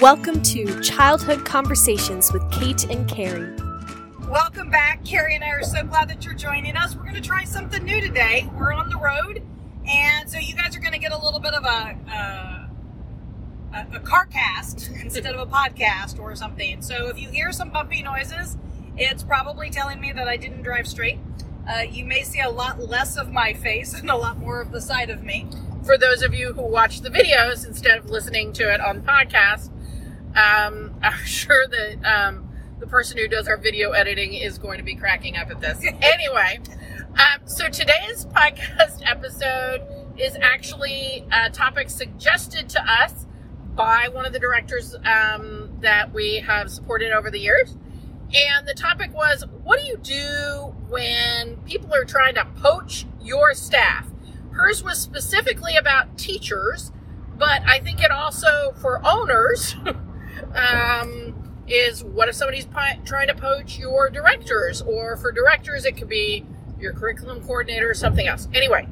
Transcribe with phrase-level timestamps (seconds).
[0.00, 3.52] Welcome to Childhood Conversations with Kate and Carrie.
[4.28, 5.04] Welcome back.
[5.04, 6.94] Carrie and I are so glad that you're joining us.
[6.94, 8.48] We're going to try something new today.
[8.56, 9.42] We're on the road,
[9.88, 12.66] and so you guys are going to get a little bit of a, uh,
[13.74, 16.80] a, a car cast instead of a podcast or something.
[16.80, 18.56] So if you hear some bumpy noises,
[18.96, 21.18] it's probably telling me that I didn't drive straight.
[21.68, 24.70] Uh, you may see a lot less of my face and a lot more of
[24.70, 25.48] the side of me.
[25.84, 29.70] For those of you who watch the videos instead of listening to it on podcast,
[30.38, 32.48] um, I'm sure that um,
[32.78, 35.84] the person who does our video editing is going to be cracking up at this.
[36.02, 36.60] anyway,
[37.18, 39.82] um, so today's podcast episode
[40.16, 43.26] is actually a topic suggested to us
[43.74, 47.76] by one of the directors um, that we have supported over the years.
[48.34, 53.54] And the topic was what do you do when people are trying to poach your
[53.54, 54.06] staff?
[54.50, 56.90] Hers was specifically about teachers,
[57.38, 59.76] but I think it also for owners
[60.54, 61.34] um,
[61.68, 66.08] is what if somebody's pi- trying to poach your directors, or for directors, it could
[66.08, 66.44] be
[66.80, 68.48] your curriculum coordinator or something else.
[68.54, 68.86] Anyway,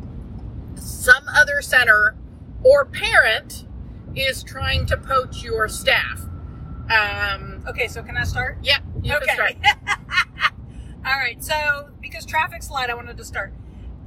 [0.77, 2.17] some other center
[2.63, 3.65] or parent
[4.15, 6.21] is trying to poach your staff.
[6.91, 8.59] Um, Okay, so can I start?
[8.63, 9.55] yeah, you can start.
[11.05, 11.43] All right.
[11.43, 13.53] So because traffic's light, I wanted to start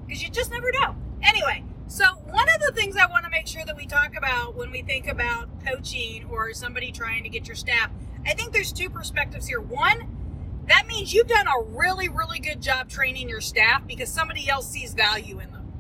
[0.06, 0.96] because you just never know.
[1.22, 4.56] Anyway, so one of the things I want to make sure that we talk about
[4.56, 7.90] when we think about poaching or somebody trying to get your staff,
[8.28, 9.60] I think there's two perspectives here.
[9.60, 14.48] One, that means you've done a really, really good job training your staff because somebody
[14.48, 15.74] else sees value in them.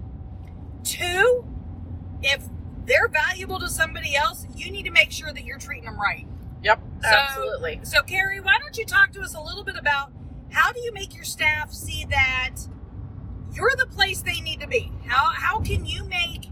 [0.83, 1.45] Two,
[2.23, 2.43] if
[2.85, 6.25] they're valuable to somebody else, you need to make sure that you're treating them right.
[6.63, 7.81] Yep, So- absolutely.
[7.83, 10.11] So, Carrie, why don't you talk to us a little bit about
[10.49, 12.55] how do you make your staff see that
[13.53, 14.91] you're the place they need to be?
[15.05, 16.49] How how can you make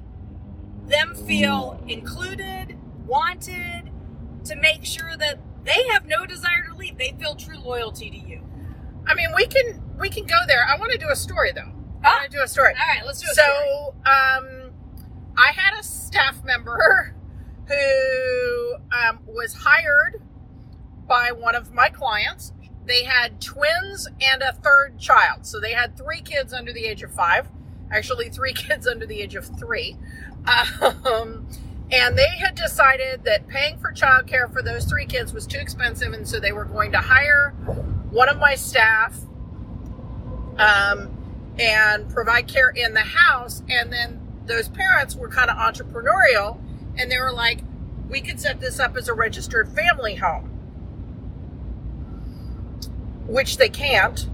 [0.88, 3.92] them feel included, wanted,
[4.46, 6.98] to make sure that they have no desire to leave?
[6.98, 8.42] They feel true loyalty to you.
[9.08, 10.66] I mean, we can we can go there.
[10.68, 11.72] I want to do a story though.
[12.04, 12.18] I Ah.
[12.20, 12.74] want to do a story.
[12.80, 13.36] All right, let's do it.
[13.36, 14.72] So, um,
[15.38, 17.16] I had a staff member
[17.68, 20.22] who um, was hired
[21.08, 22.54] by one of my clients.
[22.88, 25.46] They had twins and a third child.
[25.46, 27.48] So they had three kids under the age of five.
[27.92, 29.98] Actually, three kids under the age of three.
[31.06, 31.48] Um,
[31.92, 36.14] and they had decided that paying for childcare for those three kids was too expensive.
[36.14, 37.52] And so they were going to hire
[38.10, 39.18] one of my staff
[40.58, 41.10] um,
[41.60, 43.64] and provide care in the house.
[43.70, 46.60] And then those parents were kind of entrepreneurial
[46.98, 47.62] and they were like,
[48.10, 50.50] we could set this up as a registered family home,
[53.28, 54.28] which they can't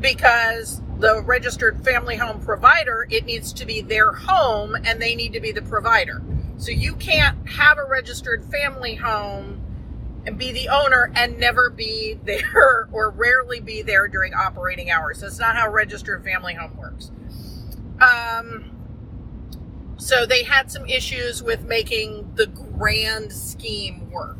[0.00, 5.32] because the registered family home provider, it needs to be their home and they need
[5.32, 6.22] to be the provider.
[6.56, 9.60] So you can't have a registered family home
[10.26, 15.20] and be the owner and never be there or rarely be there during operating hours.
[15.20, 17.10] That's not how registered family home works.
[18.00, 18.70] Um,
[19.96, 24.38] so they had some issues with making the grand scheme work,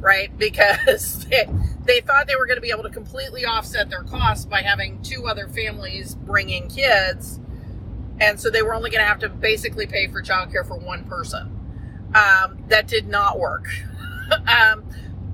[0.00, 0.30] right?
[0.38, 1.46] Because they,
[1.88, 5.02] they thought they were going to be able to completely offset their costs by having
[5.02, 7.40] two other families bringing kids.
[8.20, 11.04] And so they were only going to have to basically pay for childcare for one
[11.04, 11.54] person.
[12.14, 13.68] Um, that did not work.
[14.46, 14.84] um,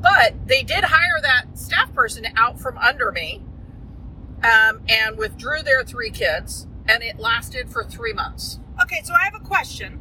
[0.00, 3.42] but they did hire that staff person out from under me
[4.44, 8.60] um, and withdrew their three kids, and it lasted for three months.
[8.80, 10.00] Okay, so I have a question.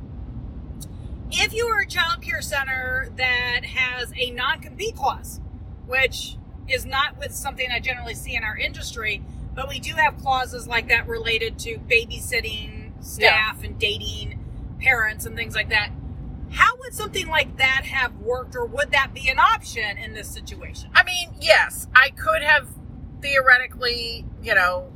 [1.31, 5.39] If you are a child care center that has a non compete clause,
[5.87, 6.37] which
[6.67, 9.21] is not with something I generally see in our industry,
[9.53, 14.39] but we do have clauses like that related to babysitting staff and dating
[14.79, 15.91] parents and things like that.
[16.51, 20.29] How would something like that have worked, or would that be an option in this
[20.29, 20.89] situation?
[20.93, 22.67] I mean, yes, I could have
[23.21, 24.91] theoretically, you know,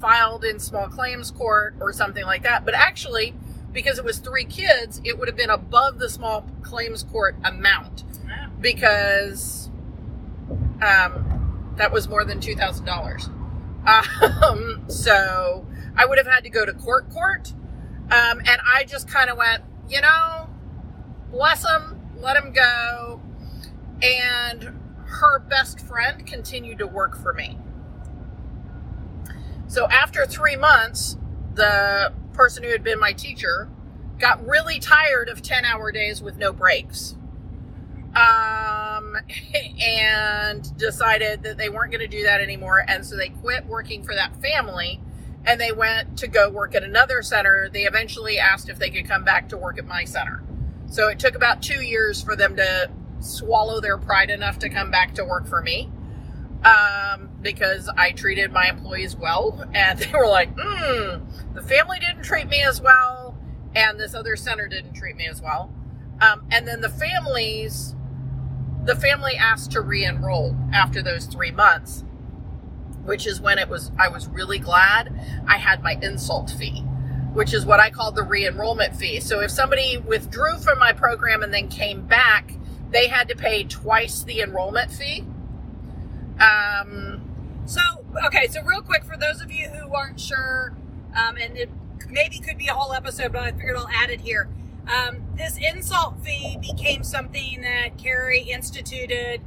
[0.00, 3.34] filed in small claims court or something like that, but actually,
[3.72, 8.04] because it was three kids, it would have been above the small claims court amount
[8.60, 9.70] because
[10.82, 13.28] um, that was more than two thousand dollars.
[14.42, 17.52] Um, so I would have had to go to court, court,
[18.10, 20.48] um, and I just kind of went, you know,
[21.30, 23.20] bless him, let him go,
[24.02, 27.58] and her best friend continued to work for me.
[29.66, 31.16] So after three months,
[31.54, 33.68] the person who had been my teacher
[34.18, 37.16] got really tired of 10 hour days with no breaks.
[38.14, 39.16] Um,
[39.80, 42.84] and decided that they weren't going to do that anymore.
[42.86, 45.00] And so they quit working for that family
[45.44, 47.68] and they went to go work at another center.
[47.72, 50.42] They eventually asked if they could come back to work at my center.
[50.86, 54.90] So it took about two years for them to swallow their pride enough to come
[54.90, 55.90] back to work for me
[56.64, 61.24] um, because I treated my employees well, and they were like, hmm,
[61.54, 63.36] the family didn't treat me as well,
[63.74, 65.72] and this other center didn't treat me as well.
[66.20, 67.96] Um, and then the families,
[68.84, 72.04] the family asked to re-enroll after those three months,
[73.04, 73.90] which is when it was.
[73.98, 75.12] I was really glad
[75.46, 76.80] I had my insult fee,
[77.32, 79.20] which is what I called the re-enrollment fee.
[79.20, 82.54] So if somebody withdrew from my program and then came back,
[82.90, 85.24] they had to pay twice the enrollment fee.
[86.40, 87.20] Um,
[87.64, 87.80] So,
[88.26, 90.74] okay, so real quick, for those of you who aren't sure,
[91.16, 91.70] um, and it
[92.10, 94.48] maybe could be a whole episode, but I figured I'll add it here.
[94.86, 99.40] Um, this insult fee became something that Carrie instituted,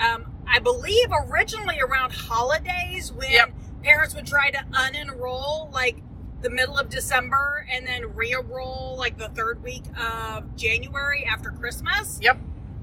[0.00, 3.52] um, I believe, originally around holidays when Yep.
[3.84, 6.02] parents would try to unenroll, like
[6.42, 12.18] the middle of December, and then re-enroll like the third week of January after Christmas.
[12.20, 12.38] yep.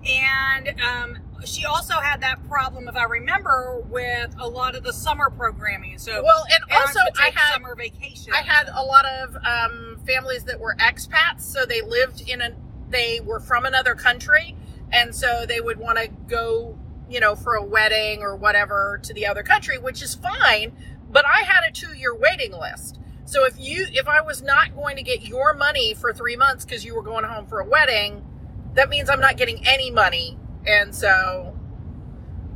[0.06, 4.94] And um, she also had that problem, if I remember, with a lot of the
[4.94, 5.98] summer programming.
[5.98, 8.34] So Well, and also I had summer vacation.
[8.34, 12.52] I had a lot of um, families that were expats, so they lived in a
[12.90, 14.56] they were from another country,
[14.92, 16.78] and so they would want to go,
[17.08, 20.76] you know, for a wedding or whatever to the other country, which is fine.
[21.12, 23.00] But I had a two year waiting list.
[23.26, 26.66] So if you if I was not going to get your money for three months
[26.66, 28.26] because you were going home for a wedding,
[28.74, 30.38] that means I'm not getting any money,
[30.70, 31.54] and so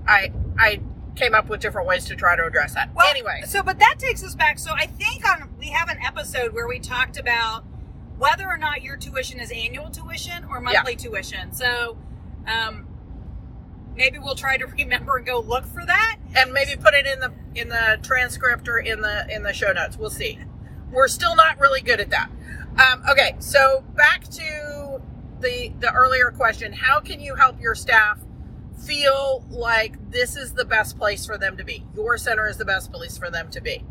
[0.07, 0.81] I I
[1.15, 2.89] came up with different ways to try to address that.
[2.95, 4.57] Well, anyway, So, but that takes us back.
[4.57, 7.63] So, I think on we have an episode where we talked about
[8.17, 11.53] whether or not your tuition is annual tuition or monthly tuition.
[11.53, 11.97] So,
[12.47, 12.87] um,
[13.95, 16.17] maybe we'll try to remember and go look for that.
[16.35, 19.71] and maybe put it in the in the transcript or in the in the show
[19.71, 19.97] notes.
[19.97, 20.39] We'll see.
[20.91, 22.29] We're still not really good at that.
[22.77, 24.41] Um, okay, so back to
[25.43, 28.19] the the earlier question: How can you help your staff
[28.85, 31.85] feel like this is the best place for them to be?
[31.95, 33.83] Your center is the best place for them to be.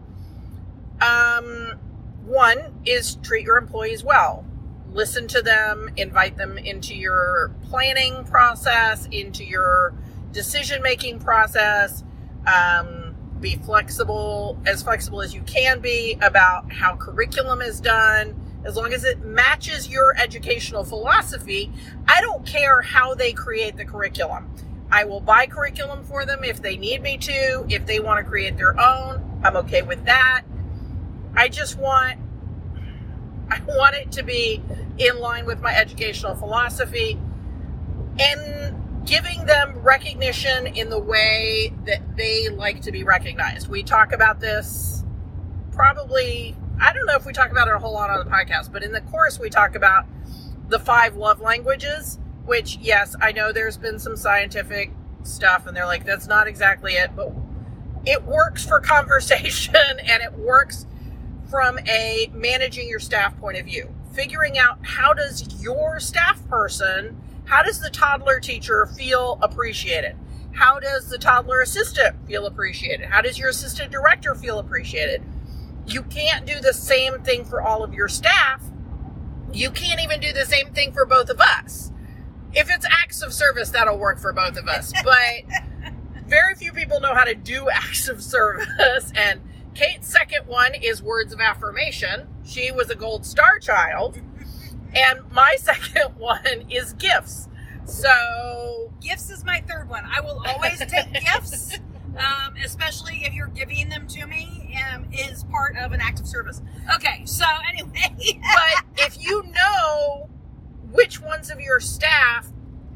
[1.01, 1.79] Um,
[2.25, 4.45] one is treat your employees well.
[4.93, 9.95] Listen to them, invite them into your planning process, into your
[10.33, 12.05] decision making process.
[12.47, 18.35] Um, be flexible, as flexible as you can be about how curriculum is done.
[18.65, 21.73] As long as it matches your educational philosophy,
[22.07, 24.51] I don't care how they create the curriculum.
[24.91, 27.67] I will buy curriculum for them if they need me to.
[27.69, 30.43] If they want to create their own, I'm okay with that.
[31.35, 32.19] I just want
[33.51, 34.63] I want it to be
[34.99, 37.19] in line with my educational philosophy
[38.19, 43.69] and giving them recognition in the way that they like to be recognized.
[43.69, 45.03] We talk about this
[45.73, 48.73] probably I don't know if we talk about it a whole lot on the podcast,
[48.73, 50.07] but in the course we talk about
[50.69, 54.93] the five love languages, which yes, I know there's been some scientific
[55.23, 57.33] stuff and they're like that's not exactly it, but
[58.05, 60.87] it works for conversation and it works
[61.51, 63.95] from a managing your staff point of view.
[64.13, 70.17] Figuring out how does your staff person, how does the toddler teacher feel appreciated?
[70.53, 73.07] How does the toddler assistant feel appreciated?
[73.07, 75.23] How does your assistant director feel appreciated?
[75.87, 78.63] You can't do the same thing for all of your staff.
[79.53, 81.93] You can't even do the same thing for both of us.
[82.55, 84.93] If it's acts of service, that'll work for both of us.
[85.05, 85.45] But
[86.27, 89.13] very few people know how to do acts of service.
[89.15, 89.41] And
[89.75, 92.29] Kate's second one is words of affirmation.
[92.45, 94.21] She was a gold star child.
[94.95, 97.49] And my second one is gifts.
[97.85, 100.05] So, Gifts is my third one.
[100.05, 101.79] I will always take gifts,
[102.17, 106.27] um, especially if you're giving them to me, um, is part of an act of
[106.27, 106.61] service.
[106.95, 110.29] Okay, so anyway, but if you know
[110.91, 112.49] which ones of your staff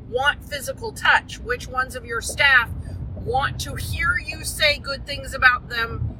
[0.08, 2.70] want physical touch, which ones of your staff
[3.14, 6.16] want to hear you say good things about them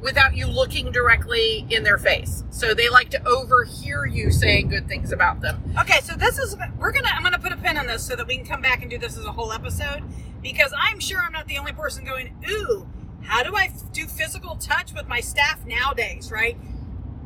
[0.00, 2.42] without you looking directly in their face.
[2.50, 5.74] So they like to overhear you saying good things about them.
[5.78, 8.26] Okay, so this is we're gonna I'm gonna put a pin on this so that
[8.26, 10.02] we can come back and do this as a whole episode
[10.42, 12.88] because I'm sure I'm not the only person going, ooh,
[13.22, 16.56] how do I f- do physical touch with my staff nowadays, right?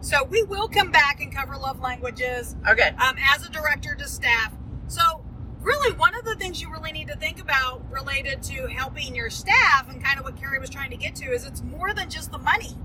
[0.00, 2.90] So we will come back and cover love languages Okay.
[2.98, 4.52] um, as a director to staff.
[4.88, 5.24] So
[5.60, 9.30] really, one of the things you really need to think about related to helping your
[9.30, 12.10] staff and kind of what Carrie was trying to get to is it's more than
[12.10, 12.76] just the money,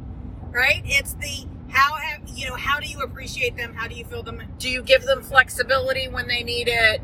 [0.52, 0.82] right?
[0.86, 3.74] It's the how have you know how do you appreciate them?
[3.76, 4.42] How do you feel them?
[4.58, 7.02] do you give them flexibility when they need it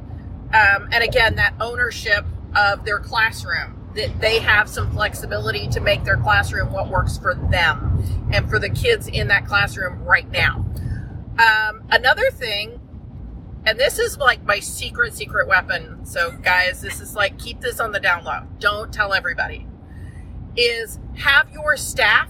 [0.53, 2.25] um, and again that ownership
[2.55, 7.33] of their classroom that they have some flexibility to make their classroom what works for
[7.33, 10.65] them and for the kids in that classroom right now
[11.37, 12.79] um, another thing
[13.65, 16.05] and this is like my secret, secret weapon.
[16.05, 18.41] So, guys, this is like keep this on the down low.
[18.59, 19.65] Don't tell everybody.
[20.55, 22.29] Is have your staff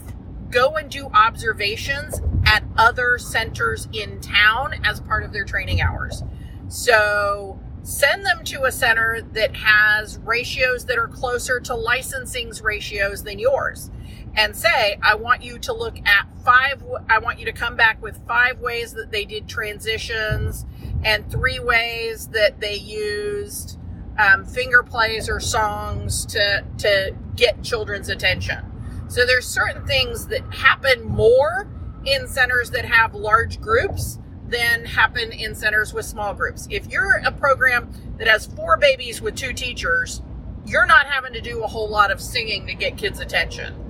[0.50, 6.24] go and do observations at other centers in town as part of their training hours.
[6.70, 13.24] So, send them to a center that has ratios that are closer to licensing's ratios
[13.24, 13.92] than yours
[14.36, 18.02] and say, I want you to look at five, I want you to come back
[18.02, 20.66] with five ways that they did transitions
[21.04, 23.78] and three ways that they used
[24.18, 28.66] um, finger plays or songs to, to get children's attention.
[29.10, 31.70] So there's certain things that happen more
[32.04, 36.68] in centers that have large groups than happen in centers with small groups.
[36.70, 40.22] If you're a program that has four babies with two teachers,
[40.66, 43.82] you're not having to do a whole lot of singing to get kids' attention.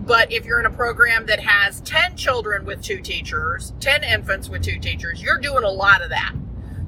[0.00, 4.48] But if you're in a program that has 10 children with two teachers, 10 infants
[4.48, 6.34] with two teachers, you're doing a lot of that.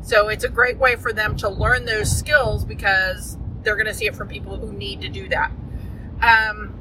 [0.03, 3.95] So it's a great way for them to learn those skills because they're going to
[3.95, 5.53] see it from people who need to do that.
[6.23, 6.75] Um,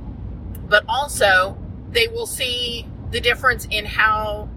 [0.70, 1.58] but also,
[1.92, 4.50] they will see the difference in how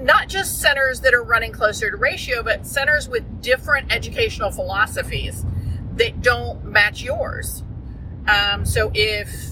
[0.00, 5.44] not just centers that are running closer to ratio, but centers with different educational philosophies
[5.96, 7.62] that don't match yours.
[8.26, 9.50] Um, so if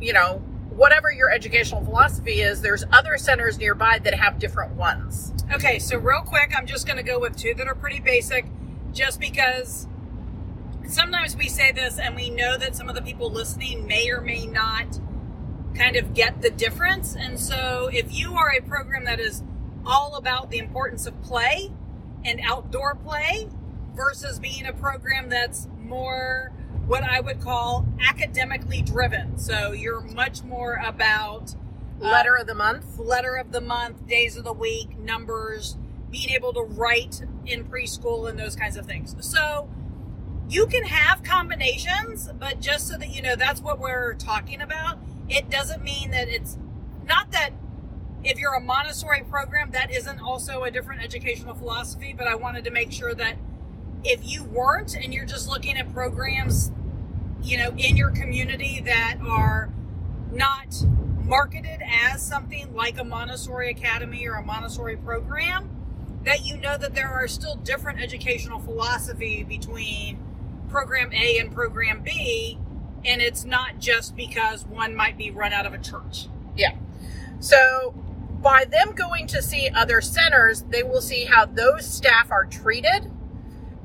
[0.00, 0.38] you know,
[0.70, 5.32] whatever your educational philosophy is, there's other centers nearby that have different ones.
[5.52, 8.46] Okay, so real quick, I'm just going to go with two that are pretty basic,
[8.92, 9.86] just because
[10.88, 14.20] sometimes we say this and we know that some of the people listening may or
[14.20, 14.98] may not
[15.74, 17.14] kind of get the difference.
[17.14, 19.42] And so if you are a program that is
[19.86, 21.70] all about the importance of play
[22.24, 23.48] and outdoor play
[23.94, 26.52] versus being a program that's more
[26.86, 29.38] what I would call academically driven.
[29.38, 31.54] So you're much more about
[32.00, 35.76] uh, letter of the month, letter of the month, days of the week, numbers,
[36.10, 39.14] being able to write in preschool and those kinds of things.
[39.20, 39.68] So
[40.48, 44.98] you can have combinations, but just so that you know that's what we're talking about.
[45.28, 46.58] It doesn't mean that it's
[47.06, 47.50] not that
[48.24, 52.64] if you're a Montessori program, that isn't also a different educational philosophy, but I wanted
[52.64, 53.36] to make sure that
[54.04, 56.72] if you weren't and you're just looking at programs
[57.42, 59.70] you know, in your community that are
[60.30, 60.82] not
[61.24, 65.70] marketed as something like a Montessori Academy or a Montessori program,
[66.24, 70.18] that you know that there are still different educational philosophy between
[70.68, 72.58] program A and program B,
[73.04, 76.26] and it's not just because one might be run out of a church.
[76.56, 76.76] Yeah.
[77.38, 77.94] So
[78.42, 83.10] by them going to see other centers, they will see how those staff are treated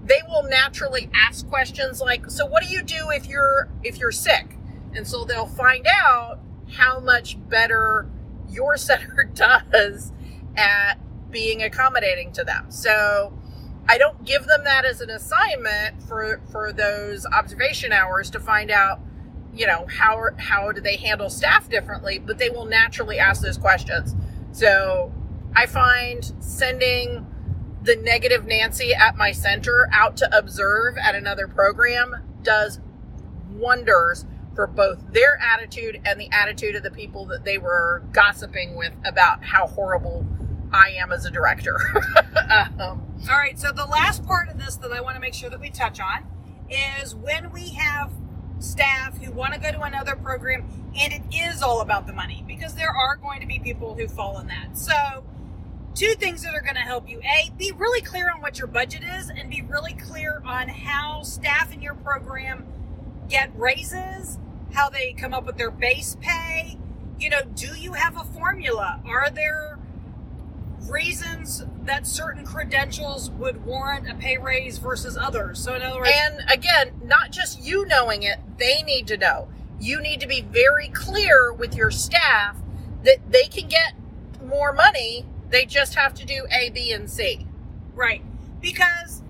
[0.06, 4.12] they will naturally ask questions like, "So what do you do if you're if you're
[4.12, 4.56] sick?"
[4.96, 6.40] And so they'll find out
[6.74, 8.08] how much better
[8.48, 10.12] your center does
[10.56, 10.96] at
[11.32, 12.70] being accommodating to them.
[12.70, 13.34] So
[13.90, 18.70] I don't give them that as an assignment for for those observation hours to find
[18.70, 19.00] out,
[19.54, 23.58] you know, how how do they handle staff differently, but they will naturally ask those
[23.58, 24.16] questions.
[24.56, 25.12] So
[25.54, 27.28] I find sending
[27.82, 32.80] the negative Nancy at my center out to observe at another program does
[33.52, 38.78] wonders for both their attitude and the attitude of the people that they were gossiping
[38.78, 40.26] with about how horrible
[40.72, 41.78] I am as a director.
[42.80, 45.50] um, All right, so the last part of this that I want to make sure
[45.50, 46.26] that we touch on
[46.70, 48.10] is when we have
[48.60, 50.66] staff who want to go to another program
[50.98, 54.08] and it is all about the money because there are going to be people who
[54.08, 54.78] fall in that.
[54.78, 55.24] So
[55.94, 57.22] two things that are going to help you.
[57.22, 61.24] A, be really clear on what your budget is and be really clear on how
[61.24, 62.66] staff in your program
[63.30, 64.38] get raises,
[64.74, 66.78] how they come up with their base pay.
[67.18, 69.02] You know, do you have a formula?
[69.06, 69.80] Are there
[70.90, 75.60] reasons that certain credentials would warrant a pay raise versus others?
[75.60, 79.48] So, in other words, and again, not just you knowing it, they need to know.
[79.80, 82.58] You need to be very clear with your staff
[83.04, 83.94] that they can get
[84.42, 87.46] more money they just have to do A, B, and C.
[87.94, 88.22] Right.
[88.62, 89.22] Because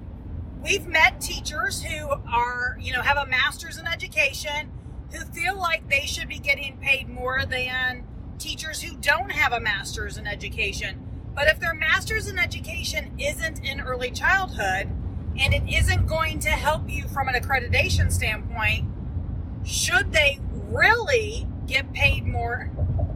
[0.63, 4.71] we've met teachers who are, you know, have a master's in education
[5.11, 8.05] who feel like they should be getting paid more than
[8.39, 11.04] teachers who don't have a master's in education.
[11.35, 14.89] But if their master's in education isn't in early childhood
[15.37, 18.85] and it isn't going to help you from an accreditation standpoint,
[19.65, 22.71] should they really get paid more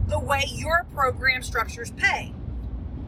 [0.06, 2.34] the way your program structures pay?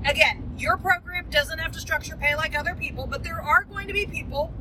[0.04, 3.86] Again, your program doesn't have to structure pay like other people, but there are going
[3.88, 4.52] to be people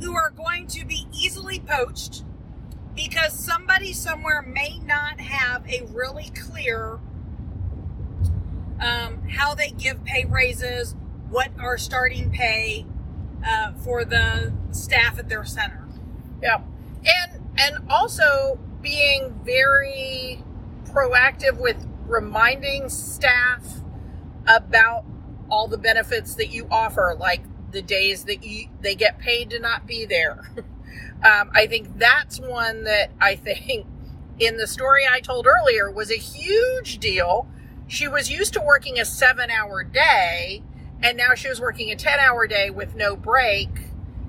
[0.00, 2.22] who are going to be easily poached
[2.94, 6.98] because somebody somewhere may not have a really clear
[8.80, 10.94] um, how they give pay raises
[11.30, 12.86] what are starting pay
[13.46, 15.86] uh, for the staff at their center.
[16.42, 16.62] Yeah,
[17.04, 20.42] and and also being very
[20.84, 23.80] proactive with reminding staff
[24.46, 25.04] about
[25.50, 27.42] all the benefits that you offer, like
[27.72, 30.50] the days that you, they get paid to not be there.
[31.24, 33.86] um, I think that's one that I think
[34.38, 37.48] in the story I told earlier was a huge deal.
[37.88, 40.62] She was used to working a seven hour day,
[41.02, 43.68] and now she was working a 10 hour day with no break,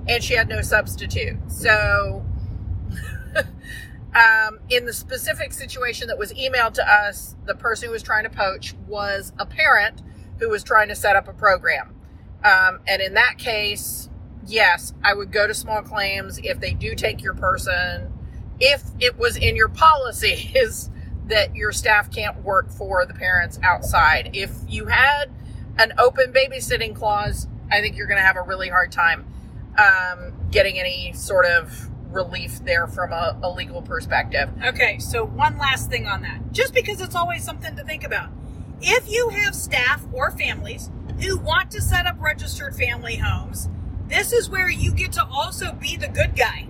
[0.07, 1.37] and she had no substitute.
[1.47, 2.23] So,
[4.15, 8.25] um, in the specific situation that was emailed to us, the person who was trying
[8.25, 10.01] to poach was a parent
[10.39, 11.95] who was trying to set up a program.
[12.43, 14.09] Um, and in that case,
[14.45, 18.13] yes, I would go to small claims if they do take your person.
[18.59, 20.91] If it was in your policy is
[21.27, 24.31] that your staff can't work for the parents outside.
[24.33, 25.25] If you had
[25.77, 29.25] an open babysitting clause, I think you're going to have a really hard time
[29.77, 34.49] um, getting any sort of relief there from a, a legal perspective.
[34.65, 36.51] Okay, so one last thing on that.
[36.51, 38.29] Just because it's always something to think about.
[38.81, 43.69] If you have staff or families who want to set up registered family homes,
[44.07, 46.67] this is where you get to also be the good guy.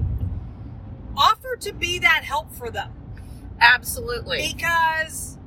[1.15, 2.91] Offer to be that help for them.
[3.59, 4.53] Absolutely.
[4.53, 5.37] Because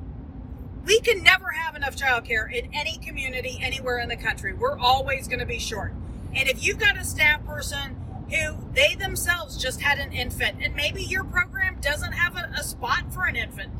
[0.85, 4.53] we can never have enough childcare in any community anywhere in the country.
[4.53, 5.93] We're always going to be short.
[6.35, 7.97] And if you've got a staff person
[8.29, 12.63] who they themselves just had an infant, and maybe your program doesn't have a, a
[12.63, 13.71] spot for an infant,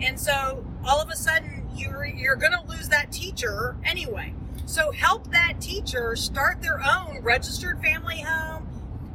[0.00, 4.34] and so all of a sudden you're you're going to lose that teacher anyway.
[4.66, 8.68] So help that teacher start their own registered family home.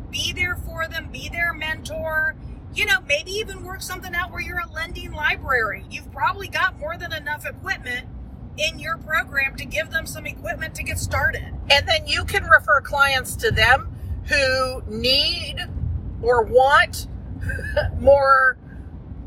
[0.10, 1.10] Be there for them.
[1.12, 2.36] Be their mentor.
[2.74, 5.86] You know, maybe even work something out where you're a lending library.
[5.90, 8.08] You've probably got more than enough equipment
[8.58, 11.54] in your program to give them some equipment to get started.
[11.70, 13.96] And then you can refer clients to them
[14.26, 15.58] who need
[16.22, 17.08] or want
[18.00, 18.58] more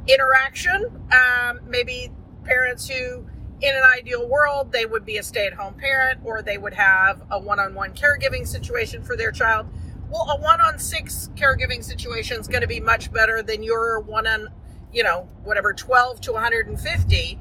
[0.06, 0.86] interaction.
[1.12, 2.10] Um, maybe
[2.44, 3.26] parents who,
[3.60, 6.74] in an ideal world, they would be a stay at home parent or they would
[6.74, 9.66] have a one on one caregiving situation for their child.
[10.10, 14.00] Well, a one on six caregiving situation is going to be much better than your
[14.00, 14.48] one on,
[14.92, 17.38] you know, whatever, 12 to 150.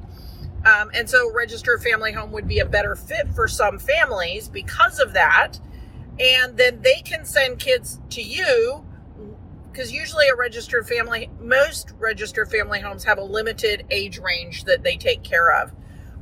[0.64, 5.00] Um, and so, registered family home would be a better fit for some families because
[5.00, 5.58] of that.
[6.20, 8.84] And then they can send kids to you
[9.72, 14.82] because usually a registered family, most registered family homes have a limited age range that
[14.82, 15.72] they take care of.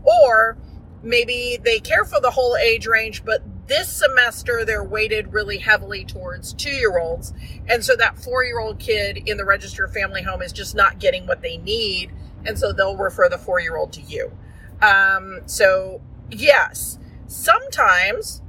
[0.05, 0.57] Or
[1.03, 6.05] maybe they care for the whole age range, but this semester they're weighted really heavily
[6.05, 7.33] towards two year olds.
[7.69, 10.99] And so that four year old kid in the registered family home is just not
[10.99, 12.11] getting what they need.
[12.45, 14.33] And so they'll refer the four year old to you.
[14.81, 16.01] Um, so,
[16.31, 18.43] yes, sometimes,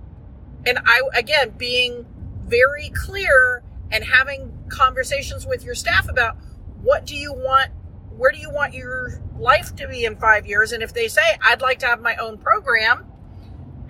[0.65, 2.05] and I, again, being
[2.45, 6.37] very clear and having conversations with your staff about
[6.81, 7.69] what do you want
[8.15, 11.21] where do you want your life to be in five years and if they say
[11.43, 13.05] i'd like to have my own program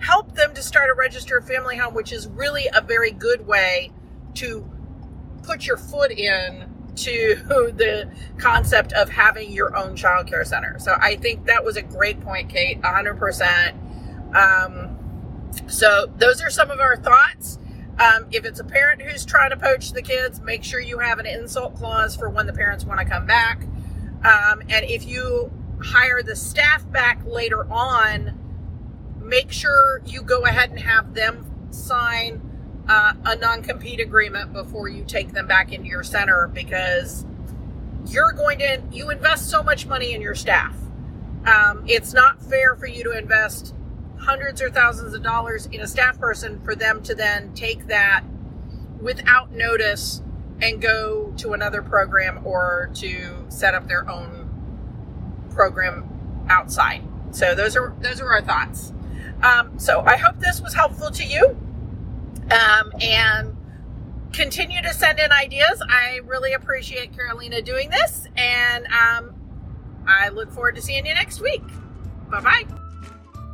[0.00, 3.92] help them to start a registered family home which is really a very good way
[4.34, 4.68] to
[5.42, 7.36] put your foot in to
[7.76, 10.78] the concept of having your own child care center.
[10.78, 14.96] So i think that was a great point kate 100% um,
[15.66, 17.58] so those are some of our thoughts.
[17.98, 21.18] Um, if it's a parent who's trying to poach the kids, make sure you have
[21.18, 23.62] an insult clause for when the parents want to come back.
[24.24, 25.50] Um, and if you
[25.82, 28.38] hire the staff back later on,
[29.30, 32.42] make sure you go ahead and have them sign
[32.88, 37.24] uh, a non compete agreement before you take them back into your center because
[38.06, 40.76] you're going to, you invest so much money in your staff.
[41.46, 43.74] Um, it's not fair for you to invest
[44.18, 48.22] hundreds or thousands of dollars in a staff person for them to then take that
[49.00, 50.22] without notice
[50.60, 54.48] and go to another program or to set up their own
[55.54, 57.02] program outside.
[57.30, 58.92] So those are those are our thoughts.
[59.42, 61.56] Um, so I hope this was helpful to you,
[62.50, 63.56] um, and
[64.32, 65.82] continue to send in ideas.
[65.88, 69.34] I really appreciate Carolina doing this, and um,
[70.06, 71.62] I look forward to seeing you next week.
[72.30, 72.64] Bye bye.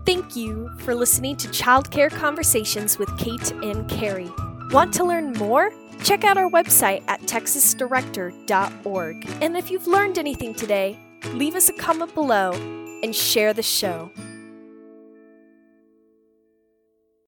[0.04, 4.30] Thank you for listening to Childcare Conversations with Kate and Carrie.
[4.70, 5.70] Want to learn more?
[6.04, 9.28] Check out our website at texasdirector.org.
[9.42, 10.98] And if you've learned anything today,
[11.32, 12.52] leave us a comment below
[13.02, 14.10] and share the show.